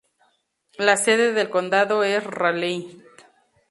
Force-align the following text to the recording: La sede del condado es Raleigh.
La 0.79 0.97
sede 0.97 1.31
del 1.31 1.51
condado 1.51 2.03
es 2.03 2.23
Raleigh. 2.23 3.03